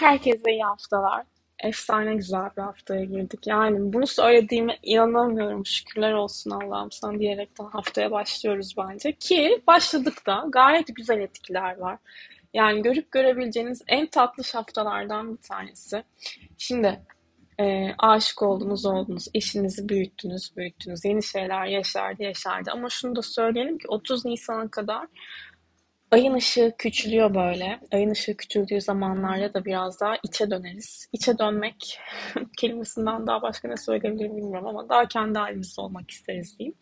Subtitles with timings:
[0.00, 1.26] Herkese iyi haftalar.
[1.64, 3.46] Efsane güzel bir haftaya girdik.
[3.46, 5.66] Yani bunu söylediğime inanamıyorum.
[5.66, 9.12] Şükürler olsun Allah'ım sana diyerekten haftaya başlıyoruz bence.
[9.12, 11.98] Ki başladık da gayet güzel etkiler var.
[12.54, 16.04] Yani görüp görebileceğiniz en tatlı haftalardan bir tanesi.
[16.58, 17.00] Şimdi
[17.60, 22.70] e, aşık oldunuz oldunuz, eşinizi büyüttünüz büyüttünüz, yeni şeyler yaşardı yaşardı.
[22.72, 25.06] Ama şunu da söyleyelim ki 30 Nisan'a kadar
[26.10, 27.80] Ayın ışığı küçülüyor böyle.
[27.92, 31.08] Ayın ışığı küçüldüğü zamanlarda da biraz daha içe döneriz.
[31.12, 31.98] İçe dönmek
[32.58, 36.74] kelimesinden daha başka ne söyleyebilirim bilmiyorum ama daha kendi halimizde olmak isteriz diyeyim.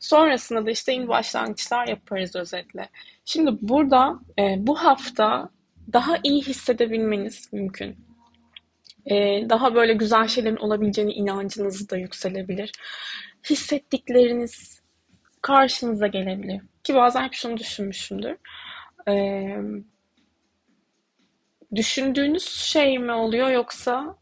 [0.00, 2.88] Sonrasında da işte yeni başlangıçlar yaparız özetle.
[3.24, 5.48] Şimdi burada e, bu hafta
[5.92, 7.96] daha iyi hissedebilmeniz mümkün.
[9.06, 9.14] E,
[9.50, 12.72] daha böyle güzel şeylerin olabileceğine inancınız da yükselebilir.
[13.50, 14.77] Hissettikleriniz
[15.42, 16.62] karşınıza gelebilir.
[16.84, 18.36] Ki bazen hep şunu düşünmüşümdür.
[19.08, 19.56] Ee,
[21.74, 24.16] düşündüğünüz şey mi oluyor yoksa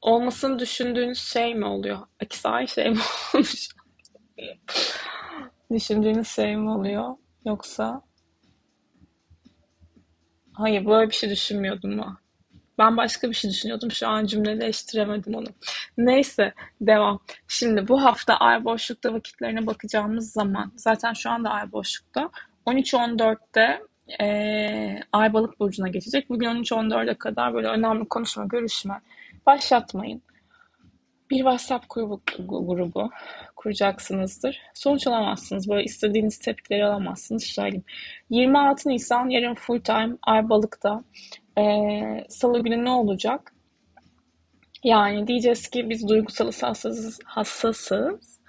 [0.00, 1.98] olmasını düşündüğünüz şey mi oluyor?
[2.22, 3.00] İkisi aynı şey mi
[3.34, 3.68] olmuş?
[5.72, 8.02] düşündüğünüz şey mi oluyor yoksa
[10.52, 12.18] hayır böyle bir şey düşünmüyordum mu?
[12.78, 13.90] Ben başka bir şey düşünüyordum.
[13.90, 15.46] Şu an cümleleştiremedim onu.
[15.98, 17.20] Neyse devam.
[17.48, 22.30] Şimdi bu hafta ay boşlukta vakitlerine bakacağımız zaman zaten şu anda ay boşlukta
[22.66, 23.80] 13-14'te
[24.20, 26.30] e, ay balık burcuna geçecek.
[26.30, 29.00] Bugün 13-14'e kadar böyle önemli konuşma, görüşme
[29.46, 30.22] başlatmayın.
[31.30, 33.10] Bir WhatsApp grubu, grubu
[33.56, 34.60] kuracaksınızdır.
[34.74, 35.70] Sonuç alamazsınız.
[35.70, 37.44] Böyle istediğiniz tepkileri alamazsınız.
[37.44, 37.84] Söyleyeyim.
[38.30, 41.04] 26 Nisan yarın full time ay balıkta.
[41.58, 43.52] Ee, Salı günü ne olacak?
[44.84, 48.40] Yani diyeceğiz ki biz duygusal hassasız, hassasız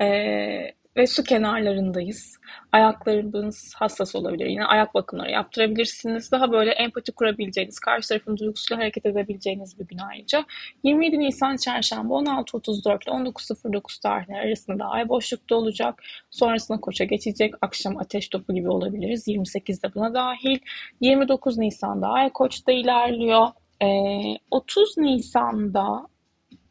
[0.00, 2.38] ee, ve su kenarlarındayız.
[2.72, 4.46] Ayaklarınız hassas olabilir.
[4.46, 6.32] Yine ayak bakımları yaptırabilirsiniz.
[6.32, 10.44] Daha böyle empati kurabileceğiniz, karşı tarafın duygusuyla hareket edebileceğiniz bir gün ayrıca.
[10.82, 16.02] 27 Nisan Çarşamba 16.34 ile 19.09 tarihleri arasında da ay boşlukta olacak.
[16.30, 17.54] Sonrasında koça geçecek.
[17.60, 19.28] Akşam ateş topu gibi olabiliriz.
[19.28, 20.58] 28'de buna dahil.
[21.00, 23.48] 29 Nisan'da ay koçta ilerliyor.
[23.82, 26.06] Ee, 30 Nisan'da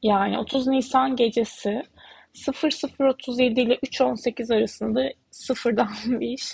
[0.04, 1.84] yani 30 Nisan gecesi
[2.34, 6.54] 0037 ile 318 arasında sıfırdan bir iş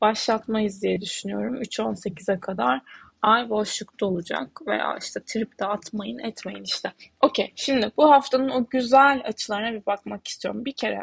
[0.00, 1.62] başlatmayız diye düşünüyorum.
[1.62, 2.80] 3.18'e kadar
[3.22, 6.92] ay boşlukta olacak veya işte trip de atmayın etmeyin işte.
[7.20, 10.64] Okey şimdi bu haftanın o güzel açılarına bir bakmak istiyorum.
[10.64, 11.02] Bir kere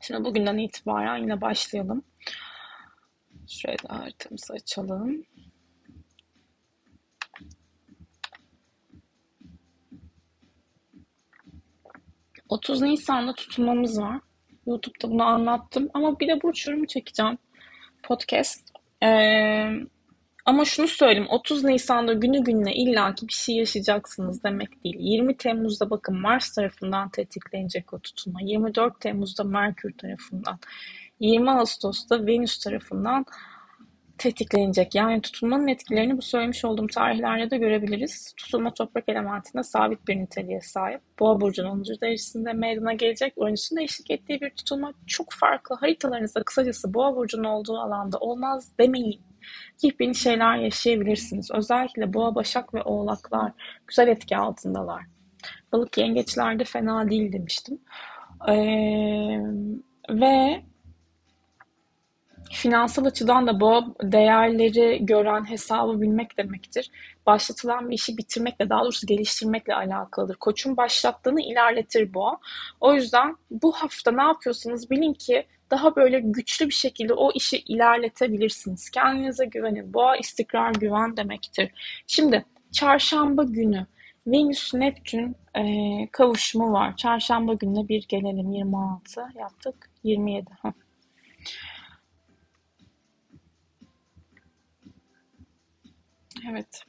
[0.00, 2.04] şimdi bugünden itibaren yine başlayalım.
[3.48, 5.24] Şöyle haritamızı açalım.
[12.50, 14.20] 30 Nisan'da tutulmamız var.
[14.66, 17.38] YouTube'da bunu anlattım ama bir de burç yorumu çekeceğim.
[18.02, 18.70] Podcast.
[19.02, 19.70] Ee,
[20.46, 21.28] ama şunu söyleyeyim.
[21.30, 24.96] 30 Nisan'da günü gününe illaki bir şey yaşayacaksınız demek değil.
[24.98, 28.40] 20 Temmuz'da bakın Mars tarafından tetiklenecek o tutulma.
[28.42, 30.58] 24 Temmuz'da Merkür tarafından.
[31.20, 33.26] 20 Ağustos'ta Venüs tarafından
[34.20, 34.94] tetiklenecek.
[34.94, 38.34] Yani tutulmanın etkilerini bu söylemiş olduğum tarihlerde de görebiliriz.
[38.36, 41.00] Tutulma toprak elementinde sabit bir niteliğe sahip.
[41.20, 41.84] Boğa burcunun 10.
[41.84, 43.38] derecesinde meydana gelecek.
[43.38, 45.76] Öncüsünde eşlik ettiği bir tutulma çok farklı.
[45.76, 49.20] Haritalarınızda kısacası boğa burcunun olduğu alanda olmaz demeyin.
[49.82, 51.50] Yepyeni şeyler yaşayabilirsiniz.
[51.50, 53.52] Özellikle boğa, başak ve oğlaklar
[53.86, 55.02] güzel etki altındalar.
[55.72, 57.78] Balık yengeçlerde fena değil demiştim.
[58.48, 58.54] Ee,
[60.10, 60.62] ve
[62.52, 66.90] Finansal açıdan da bu değerleri gören hesabı bilmek demektir.
[67.26, 70.34] Başlatılan bir işi bitirmekle, daha doğrusu geliştirmekle alakalıdır.
[70.34, 72.38] Koçun başlattığını ilerletir bu.
[72.80, 77.58] O yüzden bu hafta ne yapıyorsanız bilin ki daha böyle güçlü bir şekilde o işi
[77.58, 78.90] ilerletebilirsiniz.
[78.90, 79.94] Kendinize güvenin.
[79.94, 81.70] Boğa istikrar güven demektir.
[82.06, 83.86] Şimdi çarşamba günü
[84.26, 85.62] Venüs Neptün e,
[86.12, 86.96] kavuşumu var.
[86.96, 88.52] Çarşamba gününe bir gelelim.
[88.52, 89.90] 26 yaptık.
[90.04, 90.46] 27.
[96.48, 96.84] Evet.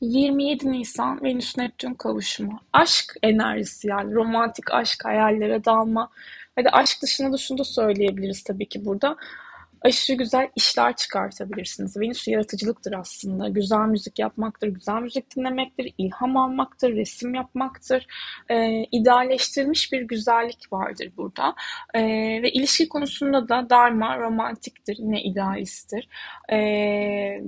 [0.00, 2.60] 27 Nisan Venüs Neptün kavuşumu.
[2.72, 6.10] Aşk enerjisi yani romantik aşk hayallere dalma.
[6.56, 9.16] Hadi aşk dışında da şunu da söyleyebiliriz tabii ki burada.
[9.82, 11.96] Aşırı güzel işler çıkartabilirsiniz.
[11.96, 13.48] Venüs yaratıcılıktır aslında.
[13.48, 18.06] Güzel müzik yapmaktır, güzel müzik dinlemektir, ilham almaktır, resim yapmaktır.
[18.48, 21.54] Ee, idealleştirilmiş bir güzellik vardır burada.
[21.94, 22.02] Ee,
[22.42, 26.08] ve ilişki konusunda da darma romantiktir, yine idealisttir.
[26.52, 27.42] Ee,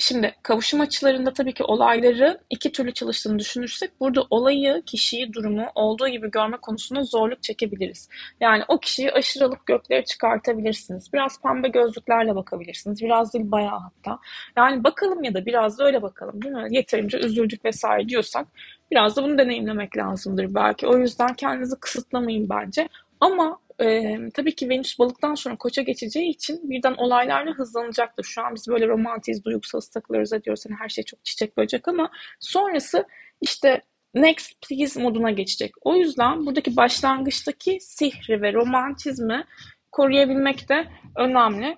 [0.00, 6.08] Şimdi kavuşum açılarında tabii ki olayları iki türlü çalıştığını düşünürsek burada olayı, kişiyi, durumu olduğu
[6.08, 8.08] gibi görme konusunda zorluk çekebiliriz.
[8.40, 11.12] Yani o kişiyi aşırı alıp göklere çıkartabilirsiniz.
[11.12, 13.02] Biraz pembe gözlüklerle bakabilirsiniz.
[13.02, 14.18] Biraz değil bayağı hatta.
[14.56, 16.66] Yani bakalım ya da biraz da öyle bakalım değil mi?
[16.70, 18.46] Yeterince üzüldük vesaire diyorsak
[18.90, 20.86] biraz da bunu deneyimlemek lazımdır belki.
[20.86, 22.88] O yüzden kendinizi kısıtlamayın bence.
[23.20, 28.24] Ama e, tabii ki Venüs balıktan sonra koça geçeceği için birden olaylarla hızlanacaktır.
[28.24, 30.64] Şu an biz böyle romantiz, duygusal takılıyoruz ediyoruz.
[30.68, 32.10] Yani her şey çok çiçek böcek ama
[32.40, 33.04] sonrası
[33.40, 33.82] işte
[34.14, 35.72] next please moduna geçecek.
[35.80, 39.44] O yüzden buradaki başlangıçtaki sihri ve romantizmi
[39.92, 41.76] koruyabilmek de önemli.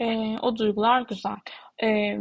[0.00, 0.06] E,
[0.42, 1.36] o duygular güzel.
[1.82, 2.18] E,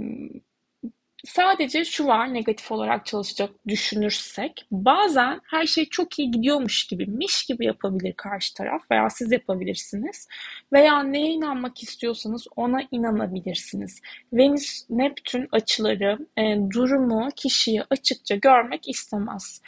[1.26, 7.46] Sadece şu var negatif olarak çalışacak düşünürsek bazen her şey çok iyi gidiyormuş gibi miş
[7.46, 10.28] gibi yapabilir karşı taraf veya siz yapabilirsiniz
[10.74, 14.02] veya neye inanmak istiyorsanız ona inanabilirsiniz.
[14.34, 19.62] Venüs Neptün açıları e, durumu kişiyi açıkça görmek istemez.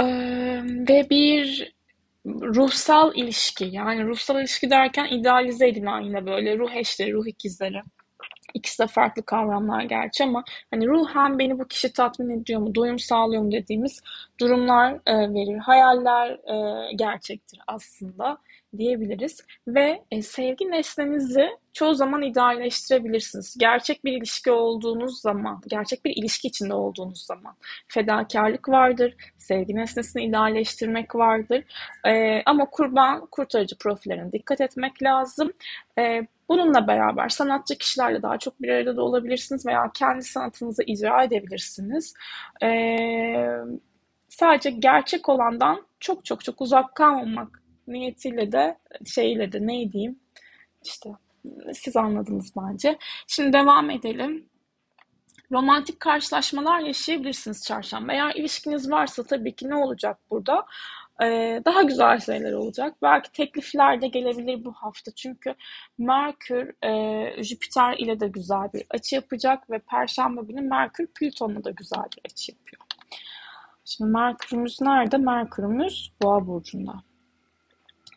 [0.00, 0.04] Ee,
[0.88, 1.72] ve bir
[2.26, 7.82] ruhsal ilişki yani ruhsal ilişki derken idealize edilen yine böyle ruh eşleri, ruh ikizleri
[8.54, 12.98] İkisi de farklı kavramlar gerçi ama hani ruhen beni bu kişi tatmin ediyor mu, doyum
[12.98, 14.00] sağlıyor mu dediğimiz
[14.40, 15.58] durumlar e, verir.
[15.58, 18.38] Hayaller e, gerçektir aslında
[18.76, 19.44] diyebiliriz.
[19.68, 23.56] Ve e, sevgi nesnenizi çoğu zaman idealleştirebilirsiniz.
[23.58, 27.54] Gerçek bir ilişki olduğunuz zaman, gerçek bir ilişki içinde olduğunuz zaman
[27.88, 31.64] fedakarlık vardır, sevgi nesnesini idealleştirmek vardır.
[32.06, 35.52] E, ama kurban kurtarıcı profillerine dikkat etmek lazım.
[35.98, 41.24] E, bununla beraber sanatçı kişilerle daha çok bir arada da olabilirsiniz veya kendi sanatınızı icra
[41.24, 42.14] edebilirsiniz.
[42.62, 42.68] E,
[44.28, 50.18] sadece gerçek olandan çok çok çok uzak kalmamak niyetiyle de şeyle de ne diyeyim
[50.84, 51.10] işte
[51.72, 52.98] siz anladınız bence.
[53.26, 54.48] Şimdi devam edelim.
[55.52, 58.12] Romantik karşılaşmalar yaşayabilirsiniz çarşamba.
[58.12, 60.66] Eğer ilişkiniz varsa tabii ki ne olacak burada?
[61.22, 62.94] Ee, daha güzel şeyler olacak.
[63.02, 65.10] Belki teklifler de gelebilir bu hafta.
[65.10, 65.54] Çünkü
[65.98, 71.70] Merkür e, Jüpiter ile de güzel bir açı yapacak ve Perşembe günü Merkür Plüton'la da
[71.70, 72.82] güzel bir açı yapıyor.
[73.84, 75.16] Şimdi Merkür'ümüz nerede?
[75.16, 77.07] Merkür'ümüz Boğa burcunda.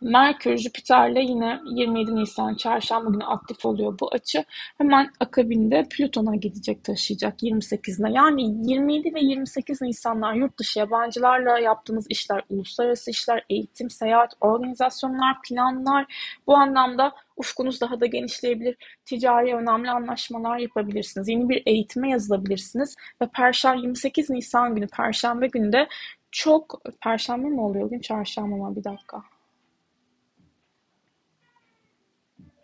[0.01, 4.45] Merkür Jüpiter'le yine 27 Nisan çarşamba günü aktif oluyor bu açı.
[4.77, 8.11] Hemen akabinde Plüton'a gidecek taşıyacak 28'ine.
[8.11, 15.37] Yani 27 ve 28 Nisanlar yurt dışı yabancılarla yaptığınız işler, uluslararası işler, eğitim, seyahat, organizasyonlar,
[15.47, 16.05] planlar
[16.47, 18.75] bu anlamda ufkunuz daha da genişleyebilir.
[19.05, 21.27] Ticari önemli anlaşmalar yapabilirsiniz.
[21.27, 25.87] Yeni bir eğitime yazılabilirsiniz ve Perşembe 28 Nisan günü Perşembe günde
[26.31, 27.99] çok Perşembe mi oluyor gün?
[27.99, 28.75] Çarşamba mı?
[28.75, 29.23] Bir dakika.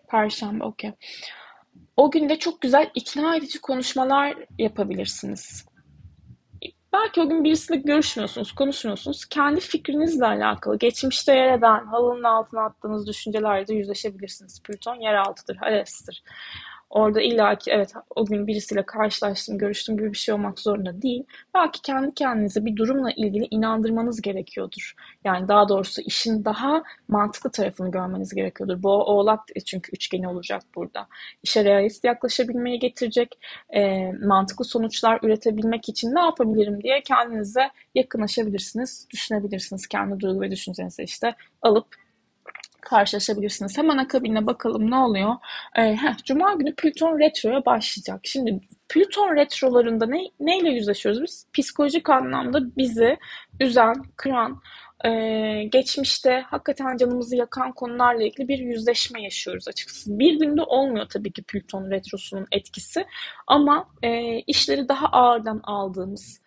[0.07, 0.92] Perşembe, okey.
[1.98, 5.65] O günde çok güzel ikna edici konuşmalar yapabilirsiniz.
[6.94, 9.25] Belki o gün birisiyle görüşmüyorsunuz, konuşmuyorsunuz.
[9.25, 14.63] Kendi fikrinizle alakalı, geçmişte yer eden, halının altına attığınız düşüncelerle yüzleşebilirsiniz.
[14.63, 16.24] Plüton yeraltıdır, Hares'tir.
[16.89, 21.24] Orada illaki evet o gün birisiyle karşılaştım, görüştüm gibi bir şey olmak zorunda değil.
[21.54, 24.94] Belki kendi kendinize bir durumla ilgili inandırmanız gerekiyordur.
[25.24, 28.84] Yani daha doğrusu işin daha mantıklı tarafını görmeniz gerekiyordur.
[28.84, 31.07] Bu oğlak çünkü üçgeni olacak burada.
[31.44, 33.39] İşe realist yaklaşabilmeye getirecek,
[33.75, 39.88] e, mantıklı sonuçlar üretebilmek için ne yapabilirim diye kendinize yakınlaşabilirsiniz, düşünebilirsiniz.
[39.88, 42.06] Kendi duygu ve düşüncenizi işte alıp
[42.81, 43.77] karşılaşabilirsiniz.
[43.77, 45.35] Hemen akabine bakalım ne oluyor.
[45.77, 48.19] Ee, heh, Cuma günü Plüton retroya başlayacak.
[48.24, 48.59] Şimdi
[48.89, 51.47] Plüton retrolarında ne, neyle yüzleşiyoruz biz?
[51.53, 53.17] Psikolojik anlamda bizi
[53.60, 54.62] üzen, kıran,
[55.05, 55.10] e,
[55.63, 60.19] geçmişte hakikaten canımızı yakan konularla ilgili bir yüzleşme yaşıyoruz açıkçası.
[60.19, 63.05] Bir günde olmuyor tabii ki Plüton retrosunun etkisi
[63.48, 66.47] ama e, işleri daha ağırdan aldığımız, e,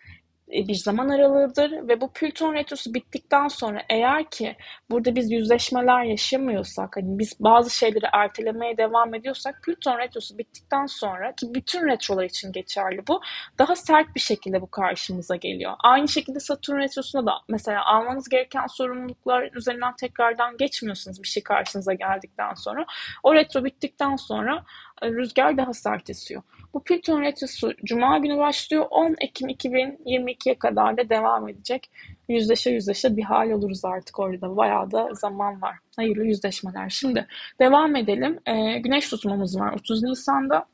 [0.51, 4.55] bir zaman aralığıdır ve bu Plüton retrosu bittikten sonra eğer ki
[4.89, 11.35] burada biz yüzleşmeler yaşamıyorsak hani biz bazı şeyleri ertelemeye devam ediyorsak Plüton retrosu bittikten sonra
[11.35, 13.21] ki bütün retrolar için geçerli bu
[13.59, 15.73] daha sert bir şekilde bu karşımıza geliyor.
[15.79, 21.93] Aynı şekilde Satürn retrosunda da mesela almanız gereken sorumluluklar üzerinden tekrardan geçmiyorsunuz bir şey karşınıza
[21.93, 22.85] geldikten sonra.
[23.23, 26.41] O retro bittikten sonra e, rüzgar daha sert esiyor.
[26.73, 28.85] Bu Plüton retrosu Cuma günü başlıyor.
[28.89, 31.89] 10 Ekim 2022'ye kadar da devam edecek.
[32.29, 34.57] Yüzleşe yüzleşe bir hal oluruz artık orada.
[34.57, 35.75] Bayağı da zaman var.
[35.95, 36.89] Hayırlı yüzleşmeler.
[36.89, 37.27] Şimdi
[37.59, 38.39] devam edelim.
[38.45, 40.65] Ee, güneş tutmamız var 30 Nisan'da.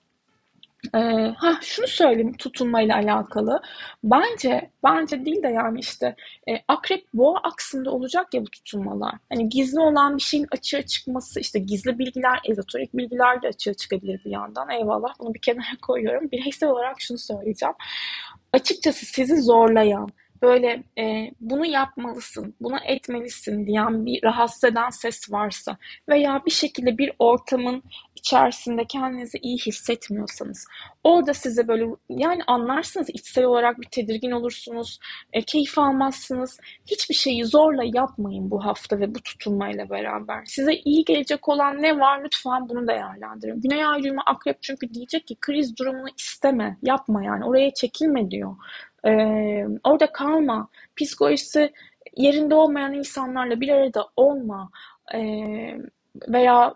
[0.96, 3.62] Ee, ha şunu söyleyeyim tutunmayla alakalı.
[4.04, 6.16] Bence bence değil de yani işte
[6.50, 9.16] e, akrep boğa aksında olacak ya bu tutunmalar.
[9.30, 14.22] Hani gizli olan bir şeyin açığa çıkması işte gizli bilgiler, ezoterik bilgiler de açığa çıkabilir
[14.26, 14.70] bir yandan.
[14.70, 16.32] Eyvallah bunu bir kenara koyuyorum.
[16.32, 17.76] Bireysel olarak şunu söyleyeceğim.
[18.54, 20.10] Açıkçası sizi zorlayan,
[20.42, 25.78] böyle e, bunu yapmalısın, bunu etmelisin diyen bir rahatsız eden ses varsa
[26.10, 27.84] veya bir şekilde bir ortamın
[28.16, 30.68] içerisinde kendinizi iyi hissetmiyorsanız
[31.04, 35.00] orada size böyle yani anlarsınız içsel olarak bir tedirgin olursunuz,
[35.34, 36.60] e, keyif almazsınız.
[36.86, 40.46] Hiçbir şeyi zorla yapmayın bu hafta ve bu tutunmayla beraber.
[40.46, 43.62] Size iyi gelecek olan ne var lütfen bunu değerlendirin.
[43.62, 48.56] Güney ay düğümü akrep çünkü diyecek ki kriz durumunu isteme, yapma yani oraya çekilme diyor.
[49.08, 50.68] Ee, orada kalma.
[50.96, 51.74] Psikolojisi
[52.18, 54.70] yerinde olmayan insanlarla bir arada olma.
[55.14, 55.78] Ee,
[56.28, 56.76] veya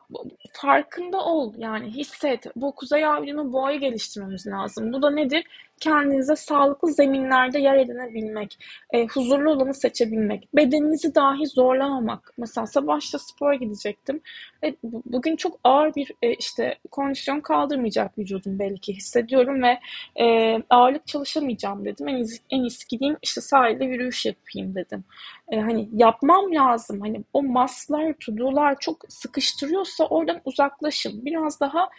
[0.53, 2.45] farkında ol yani hisset.
[2.55, 4.93] Bu kuzey avrimi boğayı geliştirmemiz lazım.
[4.93, 5.43] Bu da nedir?
[5.81, 8.57] Kendinize sağlıklı zeminlerde yer edinebilmek,
[8.93, 12.33] e, huzurlu olanı seçebilmek, bedeninizi dahi zorlamamak.
[12.37, 14.21] Mesela sabah işte spora gidecektim.
[14.63, 19.79] E, bugün çok ağır bir e, işte kondisyon kaldırmayacak vücudum belki hissediyorum ve
[20.23, 22.07] e, ağırlık çalışamayacağım dedim.
[22.07, 25.03] En iyisi, en iyisi gideyim işte sahilde yürüyüş yapayım dedim.
[25.51, 27.01] E, hani yapmam lazım.
[27.01, 31.25] Hani o maslar, tudular çok sıkıştırıyorsa oradan uzaklaşın.
[31.25, 31.89] Biraz daha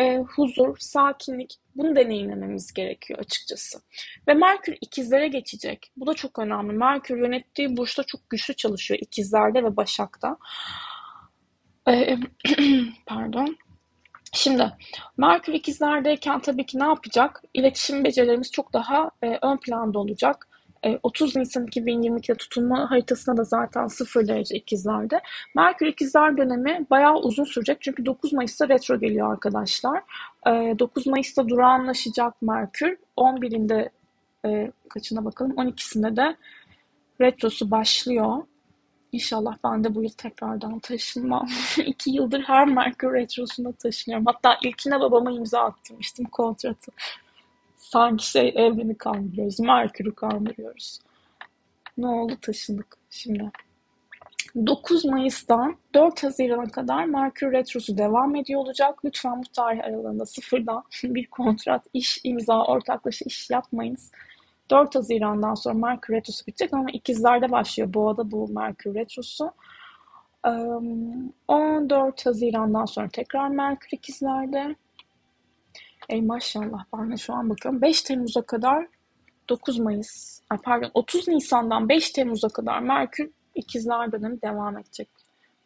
[0.00, 3.78] e, huzur, sakinlik bunu deneyimlememiz gerekiyor açıkçası.
[4.28, 5.92] Ve Merkür ikizlere geçecek.
[5.96, 6.72] Bu da çok önemli.
[6.72, 9.00] Merkür yönettiği burçta çok güçlü çalışıyor.
[9.02, 10.36] ikizlerde ve Başak'ta.
[11.88, 12.16] Ee,
[13.06, 13.56] pardon.
[14.32, 14.72] Şimdi
[15.16, 17.42] Merkür ikizlerdeyken tabii ki ne yapacak?
[17.54, 20.48] İletişim becerilerimiz çok daha e, ön planda olacak.
[21.02, 25.20] 30 e, Nisan 2022'de tutunma haritasında da zaten 0 derece ikizlerde.
[25.56, 30.02] Merkür ikizler dönemi bayağı uzun sürecek çünkü 9 Mayıs'ta retro geliyor arkadaşlar.
[30.46, 32.96] 9 e, Mayıs'ta durağanlaşacak Merkür.
[33.16, 33.88] 11'inde
[34.46, 36.36] e, kaçına bakalım 12'sinde de
[37.20, 38.36] retrosu başlıyor.
[39.12, 41.48] İnşallah ben de bu yıl tekrardan taşınmam.
[41.86, 44.26] İki yıldır her Merkür Retrosu'nda taşınıyorum.
[44.26, 46.92] Hatta ilkine babama imza attırmıştım kontratı.
[47.92, 49.60] Sanki şey evreni kandırıyoruz.
[49.60, 50.98] Merkür'ü kandırıyoruz.
[51.98, 53.50] Ne oldu taşındık şimdi.
[54.66, 59.04] 9 Mayıs'tan 4 Haziran'a kadar Merkür Retrosu devam ediyor olacak.
[59.04, 64.12] Lütfen bu tarih aralığında sıfırdan bir kontrat, iş, imza, ortaklaşa iş yapmayınız.
[64.70, 67.94] 4 Haziran'dan sonra Merkür Retrosu bitecek ama ikizlerde başlıyor.
[67.94, 69.52] Boğa'da bu Merkür Retrosu.
[71.48, 74.76] 14 Haziran'dan sonra tekrar Merkür ikizlerde.
[76.08, 77.82] Ey maşallah ben de şu an bakıyorum.
[77.82, 78.86] 5 Temmuz'a kadar
[79.48, 85.08] 9 Mayıs, pardon 30 Nisan'dan 5 Temmuz'a kadar Merkür ikizler dönemi devam edecek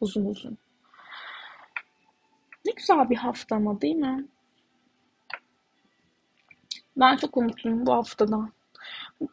[0.00, 0.59] uzun uzun.
[2.66, 4.26] Ne güzel bir hafta ama değil mi?
[6.97, 8.52] Ben çok umutluyum bu haftadan.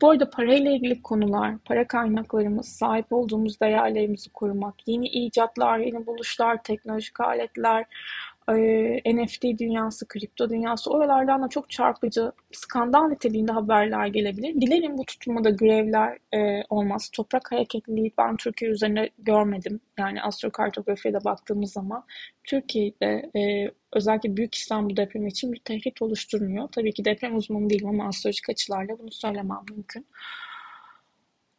[0.02, 6.64] Bu arada parayla ilgili konular, para kaynaklarımız, sahip olduğumuz değerlerimizi korumak, yeni icatlar, yeni buluşlar,
[6.64, 7.86] teknolojik aletler,
[9.06, 14.62] NFT dünyası, kripto dünyası oralardan da çok çarpıcı skandal niteliğinde haberler gelebilir.
[14.62, 17.10] Dilerim bu tutulmada grevler e, olmaz.
[17.14, 19.80] Toprak hareketliliği ben Türkiye üzerine görmedim.
[20.00, 22.04] Yani astrokartografiye de baktığımız zaman
[22.44, 26.68] Türkiye'de e, özellikle Büyük İstanbul depremi için bir tehdit oluşturmuyor.
[26.68, 30.06] Tabii ki deprem uzmanı değilim ama astrolojik açılarla bunu söylemem mümkün.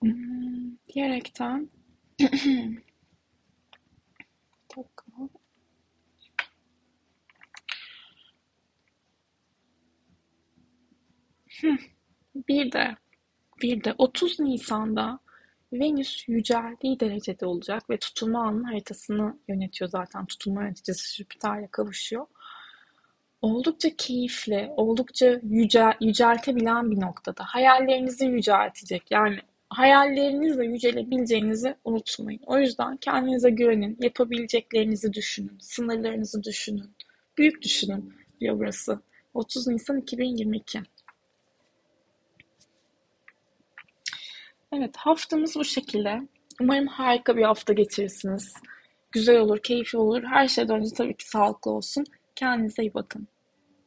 [0.03, 1.69] Hmm, diyerekten
[12.49, 12.97] Bir de
[13.63, 15.19] bir de 30 Nisan'da
[15.73, 20.27] Venüs yüceldiği derecede olacak ve tutulma anının haritasını yönetiyor zaten.
[20.27, 22.27] Tutulma yöneticisi Jüpiter'le kavuşuyor.
[23.43, 27.45] Oldukça keyifli, oldukça yücel, yüceltebilen bir noktada.
[27.47, 29.11] Hayallerinizi yüceltecek.
[29.11, 29.39] Yani
[29.71, 32.41] hayallerinizle yücelebileceğinizi unutmayın.
[32.47, 36.91] O yüzden kendinize güvenin, yapabileceklerinizi düşünün, sınırlarınızı düşünün.
[37.39, 39.01] Büyük düşünün diyor burası.
[39.35, 40.83] 30 Nisan 2022.
[44.79, 46.21] Evet, haftamız bu şekilde.
[46.61, 48.55] Umarım harika bir hafta geçirirsiniz.
[49.13, 50.23] Güzel olur, keyifli olur.
[50.23, 52.05] Her şeyden önce tabii ki sağlıklı olsun.
[52.37, 53.29] Kendinize iyi bakın.